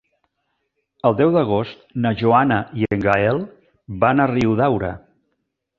El 1.09 1.17
deu 1.19 1.33
d'agost 1.35 1.83
na 2.07 2.13
Joana 2.23 2.59
i 2.83 2.89
en 2.97 3.07
Gaël 3.07 3.45
van 4.05 4.27
a 4.27 4.31
Riudaura. 4.35 4.93